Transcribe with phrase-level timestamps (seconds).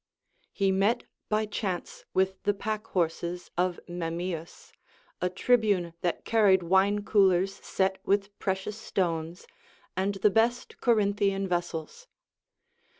[0.51, 4.71] He met by chance with the pack horses of Memmius,
[5.21, 9.45] a tribune that carried wine coolers set with precious stones,
[9.95, 12.07] and the best Corinthian vessels.